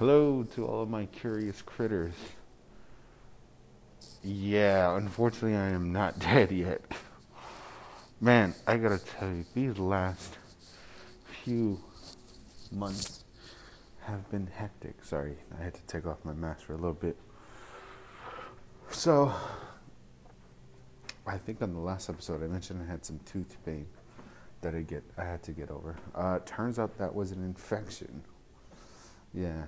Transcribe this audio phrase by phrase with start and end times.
[0.00, 2.14] Hello to all of my curious critters.
[4.24, 6.80] Yeah, unfortunately, I am not dead yet.
[8.20, 10.36] Man, I gotta tell you, these last
[11.44, 11.80] few
[12.72, 13.22] months
[14.00, 15.04] have been hectic.
[15.04, 17.16] Sorry, I had to take off my mask for a little bit.
[18.90, 19.32] So,
[21.24, 23.86] I think on the last episode I mentioned I had some tooth pain
[24.60, 25.94] that I get I had to get over.
[26.16, 28.24] Uh, turns out that was an infection.
[29.32, 29.66] Yeah.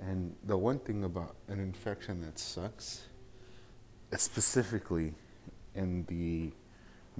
[0.00, 3.02] And the one thing about an infection that sucks,
[4.16, 5.14] specifically
[5.74, 6.52] in the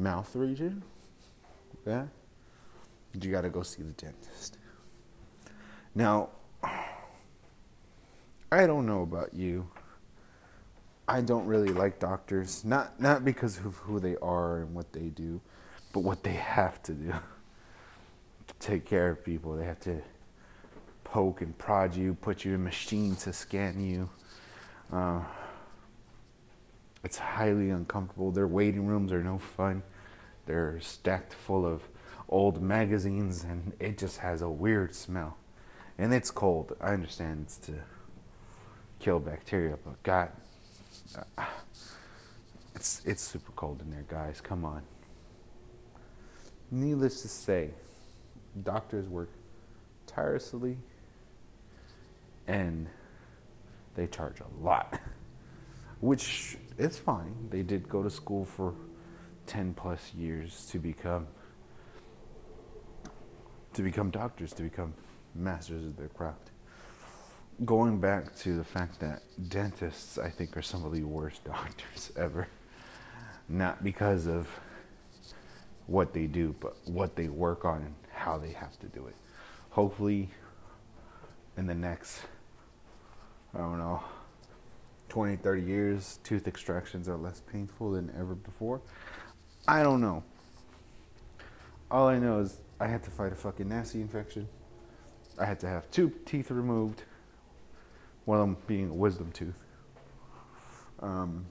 [0.01, 0.83] mouth region,
[1.87, 2.07] yeah,
[3.13, 4.57] you got to go see the dentist.
[5.95, 6.31] Now,
[8.53, 9.69] I don't know about you.
[11.07, 15.09] I don't really like doctors, not not because of who they are and what they
[15.09, 15.41] do,
[15.93, 17.13] but what they have to do
[18.47, 19.57] to take care of people.
[19.57, 20.01] They have to
[21.11, 24.09] poke and prod you, put you in machines to scan you.
[24.93, 25.21] Uh,
[27.03, 28.31] it's highly uncomfortable.
[28.31, 29.83] Their waiting rooms are no fun.
[30.47, 31.83] They're stacked full of
[32.29, 35.37] old magazines, and it just has a weird smell.
[35.99, 36.77] And it's cold.
[36.81, 37.75] I understand it's to
[39.01, 40.31] kill bacteria, but God,
[41.37, 41.45] uh,
[42.75, 44.41] it's it's super cold in there, guys.
[44.41, 44.83] Come on.
[46.71, 47.71] Needless to say,
[48.63, 49.31] doctors work
[50.07, 50.79] tirelessly
[52.51, 52.89] and
[53.95, 54.99] they charge a lot,
[56.01, 57.49] which is fine.
[57.49, 58.75] They did go to school for
[59.47, 61.29] 10 plus years to become
[63.73, 64.93] to become doctors, to become
[65.33, 66.51] masters of their craft.
[67.65, 72.11] Going back to the fact that dentists, I think, are some of the worst doctors
[72.17, 72.49] ever.
[73.49, 74.49] Not because of
[75.87, 79.15] what they do, but what they work on and how they have to do it.
[79.71, 80.31] Hopefully,
[81.57, 82.23] in the next
[83.55, 84.03] I don't know,
[85.09, 88.81] 20, 30 years, tooth extractions are less painful than ever before.
[89.67, 90.23] I don't know.
[91.91, 94.49] All I know is I had to fight a fucking nasty infection.
[95.39, 97.03] I had to have two teeth removed,
[98.25, 99.65] one of them being a wisdom tooth.
[101.01, 101.47] Um,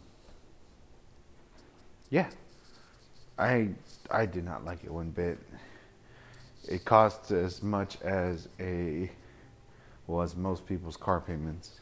[2.09, 2.29] yeah,
[3.37, 3.69] I
[4.09, 5.39] I did not like it one bit.
[6.67, 9.11] It cost as much as a
[10.07, 11.79] well as most people's car payments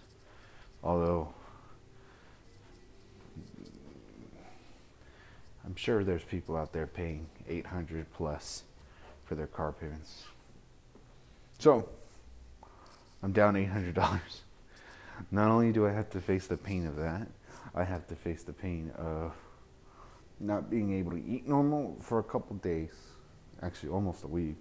[0.87, 1.27] Although
[5.65, 8.63] I'm sure there's people out there paying 800 plus
[9.25, 10.23] for their car payments.
[11.59, 11.89] So
[13.21, 14.21] I'm down $800.
[15.29, 17.27] Not only do I have to face the pain of that,
[17.75, 19.33] I have to face the pain of
[20.39, 22.93] not being able to eat normal for a couple days,
[23.61, 24.55] actually almost a week.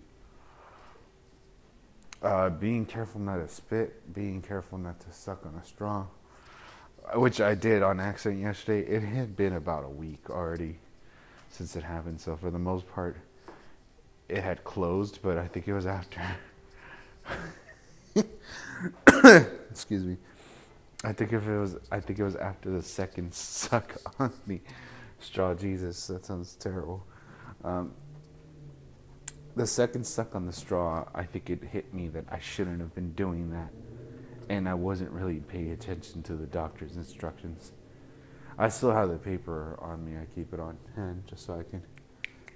[2.20, 6.06] Uh, being careful not to spit, being careful not to suck on a straw,
[7.14, 8.88] which I did on accident yesterday.
[8.88, 10.78] It had been about a week already
[11.50, 13.16] since it happened, so for the most part,
[14.28, 16.20] it had closed, but I think it was after.
[19.70, 20.16] Excuse me.
[21.04, 24.60] I think if it was, I think it was after the second suck on the
[25.20, 25.54] straw.
[25.54, 27.06] Jesus, that sounds terrible.
[27.64, 27.92] Um,
[29.54, 32.94] the second suck on the straw, I think it hit me that I shouldn't have
[32.94, 33.70] been doing that.
[34.48, 37.72] And I wasn't really paying attention to the doctor's instructions.
[38.58, 40.16] I still have the paper on me.
[40.16, 41.82] I keep it on hand just so I can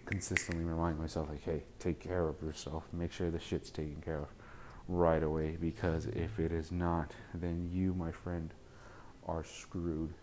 [0.07, 2.85] consistently remind myself, like, hey, take care of yourself.
[2.93, 4.29] Make sure the shit's taken care of
[4.89, 5.57] right away.
[5.61, 8.55] Because if it is not, then you, my friend,
[9.27, 10.15] are screwed.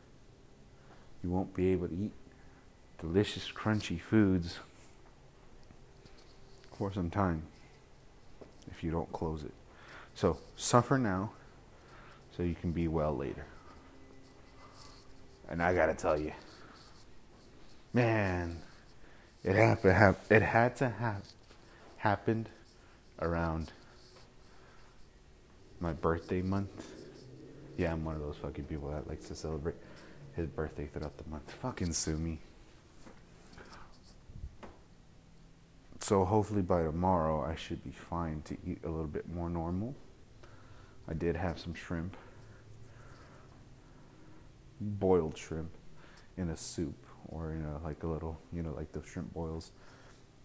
[1.24, 2.14] You won't be able to eat
[3.00, 4.60] delicious, crunchy foods
[6.78, 7.44] for some time
[8.72, 9.54] if you don't close it.
[10.16, 11.32] So suffer now
[12.38, 13.46] so you can be well later.
[15.50, 16.34] And I gotta tell you,
[17.94, 18.58] man,
[19.44, 20.16] it happened.
[20.30, 21.24] It had to have
[21.98, 22.50] happened
[23.20, 23.72] around
[25.80, 26.92] my birthday month.
[27.76, 29.76] Yeah, I'm one of those fucking people that likes to celebrate
[30.36, 31.52] his birthday throughout the month.
[31.62, 32.40] Fucking sue me.
[36.02, 39.96] So hopefully by tomorrow I should be fine to eat a little bit more normal.
[41.08, 42.16] I did have some shrimp,
[44.80, 45.72] boiled shrimp,
[46.38, 49.72] in a soup or in a like a little, you know, like the shrimp boils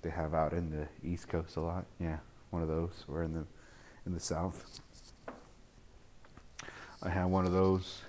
[0.03, 1.85] they have out in the East Coast a lot.
[2.01, 2.19] Yeah,
[2.51, 3.05] one of those.
[3.09, 3.45] Or in the
[4.07, 4.81] in the South.
[7.03, 8.01] I had one of those.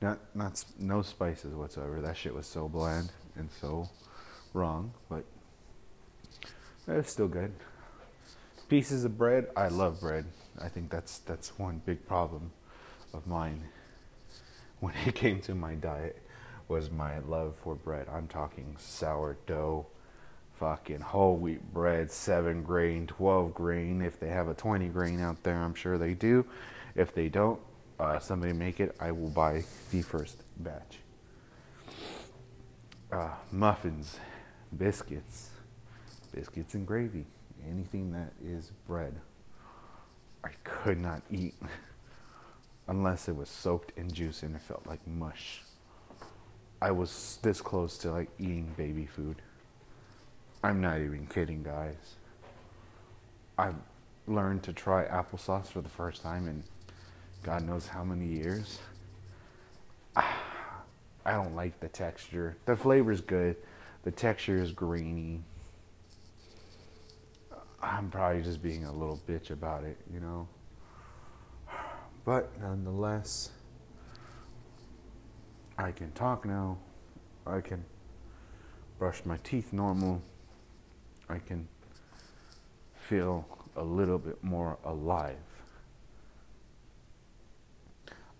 [0.00, 2.00] Not not no spices whatsoever.
[2.00, 3.88] That shit was so bland and so
[4.52, 5.24] wrong, but
[6.86, 7.52] it's still good.
[8.68, 9.48] pieces of bread.
[9.56, 10.26] I love bread.
[10.60, 12.52] I think that's that's one big problem
[13.12, 13.64] of mine
[14.80, 16.22] when it came to my diet
[16.68, 18.06] was my love for bread.
[18.12, 19.86] I'm talking sourdough,
[20.58, 24.02] fucking whole wheat bread, 7 grain, 12 grain.
[24.02, 26.44] If they have a 20 grain out there, I'm sure they do.
[26.94, 27.60] If they don't,
[27.98, 30.98] uh, somebody make it, I will buy the first batch.
[33.10, 34.18] Uh, muffins,
[34.76, 35.50] biscuits,
[36.34, 37.24] biscuits and gravy,
[37.66, 39.14] anything that is bread.
[40.44, 41.54] I could not eat
[42.88, 45.62] unless it was soaked in juice and it felt like mush.
[46.80, 49.36] I was this close to like eating baby food.
[50.62, 52.16] I'm not even kidding, guys.
[53.56, 53.72] I
[54.26, 56.64] learned to try applesauce for the first time in
[57.42, 58.78] God knows how many years.
[60.16, 62.56] I don't like the texture.
[62.64, 63.56] The flavor's good.
[64.04, 65.42] The texture is grainy.
[67.82, 70.48] I'm probably just being a little bitch about it, you know.
[72.28, 73.52] But nonetheless,
[75.78, 76.76] I can talk now.
[77.46, 77.86] I can
[78.98, 80.20] brush my teeth normal.
[81.30, 81.66] I can
[82.94, 85.38] feel a little bit more alive.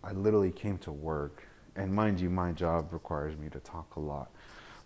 [0.05, 1.45] I literally came to work,
[1.75, 4.31] and mind you, my job requires me to talk a lot,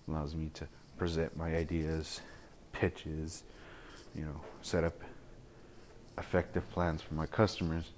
[0.06, 2.20] allows me to present my ideas,
[2.70, 3.43] pitches,
[4.14, 5.02] you know, set up
[6.19, 7.90] effective plans for my customers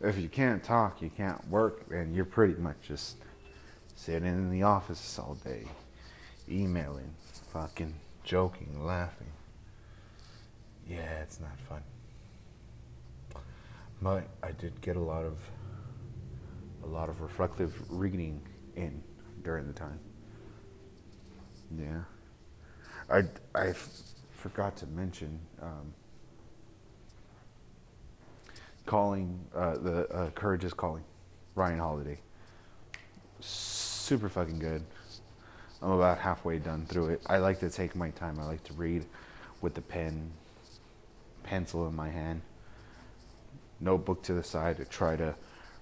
[0.00, 3.16] if you can't talk, you can't work, and you're pretty much just
[3.96, 5.66] sitting in the office all day,
[6.48, 7.14] emailing,
[7.52, 7.94] fucking
[8.24, 9.32] joking, laughing.
[10.88, 11.82] Yeah, it's not fun.
[14.02, 15.38] But I did get a lot of
[16.82, 18.42] a lot of reflective reading
[18.76, 19.02] in
[19.42, 19.98] during the time.
[21.78, 22.02] Yeah,
[23.08, 23.24] I
[23.58, 23.72] I
[24.36, 25.38] forgot to mention.
[25.62, 25.94] Um,
[28.86, 31.04] calling uh, the uh, Courage is Calling,
[31.54, 32.18] Ryan Holiday.
[33.40, 34.82] Super fucking good.
[35.82, 37.22] I'm about halfway done through it.
[37.26, 38.38] I like to take my time.
[38.38, 39.04] I like to read
[39.60, 40.30] with the pen,
[41.42, 42.42] pencil in my hand,
[43.80, 45.34] notebook to the side to try to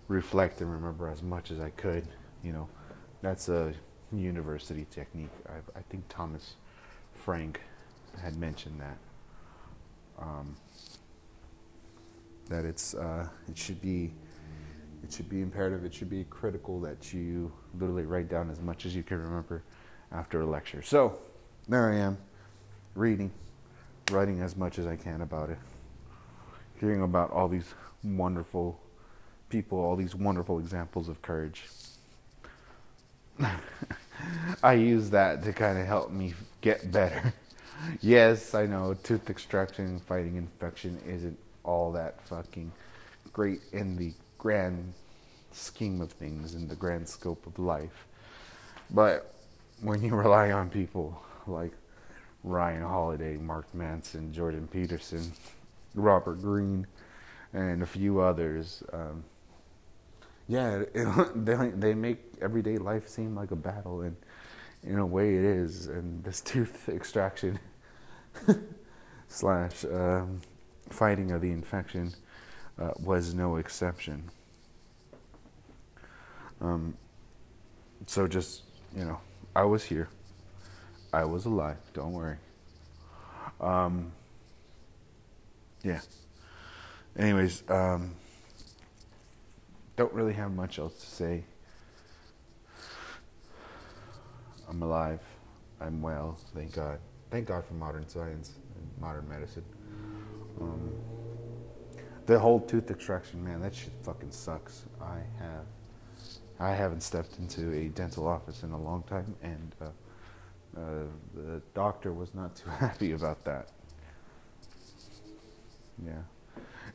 [0.09, 2.07] reflect and remember as much as I could.
[2.43, 2.69] You know,
[3.21, 3.75] that's a
[4.13, 5.31] university technique.
[5.49, 6.55] I, I think Thomas
[7.15, 7.61] Frank
[8.21, 8.99] had mentioned that.
[10.19, 10.57] Um,
[12.49, 14.13] that it's uh, it should be
[15.03, 15.85] it should be imperative.
[15.85, 19.63] It should be critical that you literally write down as much as you can remember
[20.13, 20.83] after a lecture.
[20.83, 21.19] So
[21.69, 22.19] there I am,
[22.95, 23.33] reading,
[24.11, 25.59] writing as much as I can about it,
[26.79, 27.75] hearing about all these
[28.05, 28.81] wonderful
[29.49, 31.65] people, all these wonderful examples of courage.
[34.63, 37.35] I use that to kind of help me get better.
[38.01, 42.73] yes, I know tooth extraction, fighting infection isn't all that fucking
[43.33, 44.93] great in the grand
[45.53, 48.07] scheme of things, in the grand scope of life.
[48.91, 49.35] But
[49.81, 51.73] when you rely on people like
[52.45, 55.33] Ryan Holiday, Mark Manson, Jordan Peterson,
[55.95, 56.87] Robert Greene,
[57.53, 59.25] and a few others, um,
[60.49, 64.17] yeah, it, they they make everyday life seem like a battle, and
[64.83, 65.87] in a way it is.
[65.87, 67.59] And this tooth extraction
[69.29, 70.41] slash um,
[70.91, 72.13] fighting of the infection
[72.79, 74.31] uh, was no exception.
[76.61, 76.97] Um,
[78.07, 78.63] so just,
[78.97, 79.21] you know,
[79.55, 80.09] I was here.
[81.13, 81.77] I was alive.
[81.93, 82.37] Don't worry.
[83.61, 84.13] Um,
[85.83, 86.01] yeah.
[87.19, 88.15] Anyways, um,
[89.97, 91.45] don't really have much else to say.
[94.69, 95.21] I'm alive.
[95.81, 96.39] I'm well.
[96.55, 96.99] Thank God.
[97.31, 99.65] Thank God for modern science and modern medicine.
[100.61, 100.93] Um,
[102.27, 104.83] the whole tooth extraction, man, that shit fucking sucks.
[105.01, 105.67] I have,
[106.61, 109.85] I haven't stepped into a dental office in a long time, and uh,
[110.79, 110.81] uh,
[111.35, 113.69] the doctor was not too happy about that.
[116.05, 116.23] Yeah,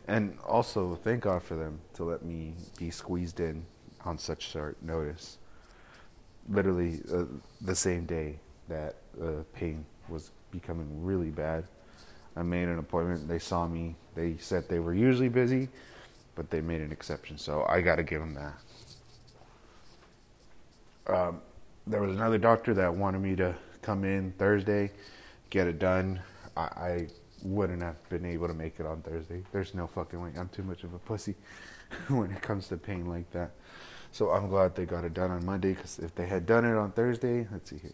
[0.08, 3.66] and also thank God for them to let me be squeezed in
[4.06, 5.38] on such short notice.
[6.50, 7.26] Literally uh,
[7.62, 11.66] the same day that uh, pain was becoming really bad
[12.38, 13.28] I made an appointment.
[13.28, 13.96] They saw me.
[14.16, 15.70] They said they were usually busy,
[16.36, 17.38] but they made an exception.
[17.38, 18.54] So I got to give them that.
[21.14, 21.42] Um,
[21.88, 24.92] there was another doctor that wanted me to come in Thursday,
[25.50, 26.20] get it done.
[26.56, 27.08] I, I
[27.44, 29.42] wouldn't have been able to make it on Thursday.
[29.52, 30.32] There's no fucking way.
[30.38, 31.36] I'm too much of a pussy
[32.10, 33.52] when it comes to pain like that.
[34.12, 36.76] So I'm glad they got it done on Monday because if they had done it
[36.76, 37.92] on Thursday, let's see here.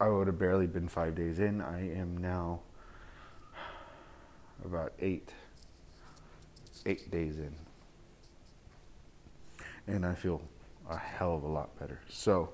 [0.00, 1.60] I would have barely been five days in.
[1.60, 2.60] I am now
[4.64, 5.32] about eight,
[6.86, 7.54] eight days in,
[9.86, 10.42] and I feel
[10.88, 12.00] a hell of a lot better.
[12.08, 12.50] So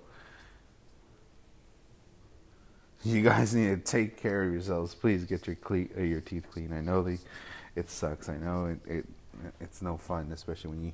[3.05, 4.95] you guys need to take care of yourselves.
[4.95, 6.73] Please get your cle- uh, your teeth clean.
[6.73, 7.19] I know they,
[7.77, 8.29] it sucks.
[8.29, 9.07] I know it, it
[9.61, 10.93] it's no fun, especially when you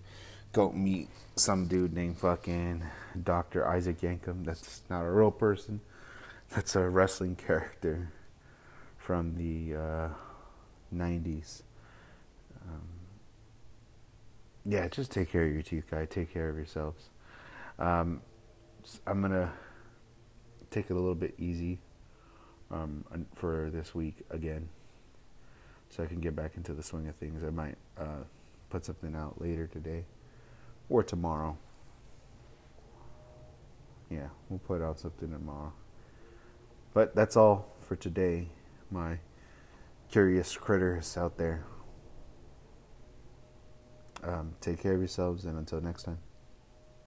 [0.52, 2.83] go meet some dude named fucking
[3.23, 3.69] Dr.
[3.69, 4.45] Isaac Yankem.
[4.45, 5.80] That's not a real person.
[6.50, 8.12] That's a wrestling character
[8.99, 10.09] from the uh,
[10.92, 11.62] 90s.
[12.69, 12.83] Um,
[14.66, 16.07] yeah, just take care of your teeth, guy.
[16.07, 17.11] Take care of yourselves.
[17.78, 18.21] Um,
[19.07, 19.52] I'm going to
[20.71, 21.78] take it a little bit easy
[22.73, 23.04] um,
[23.35, 24.69] for this week again
[25.88, 27.45] so I can get back into the swing of things.
[27.45, 28.25] I might uh,
[28.71, 30.04] put something out later today
[30.88, 31.57] or tomorrow.
[34.09, 35.73] Yeah, we'll put out something tomorrow.
[36.92, 38.49] But that's all for today,
[38.90, 39.18] my
[40.11, 41.64] curious critters out there.
[44.23, 46.18] Um, take care of yourselves, and until next time.